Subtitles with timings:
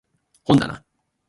[0.45, 0.83] 本だな